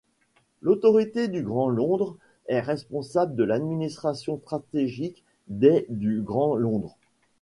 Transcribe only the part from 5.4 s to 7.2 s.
des du Grand Londres.